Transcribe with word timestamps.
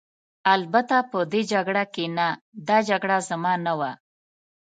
البته 0.55 0.97
په 1.11 1.19
دې 1.31 1.41
جګړه 1.51 1.83
کې 1.93 2.05
نه، 2.17 2.27
دا 2.67 2.77
جګړه 2.89 3.17
زما 3.29 3.53
نه 3.65 3.73
وه. 3.79 3.91